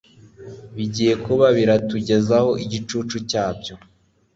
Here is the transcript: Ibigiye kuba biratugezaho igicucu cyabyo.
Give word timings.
Ibigiye 0.71 1.13
kuba 1.25 1.45
biratugezaho 1.57 2.51
igicucu 2.63 3.15
cyabyo. 3.29 3.73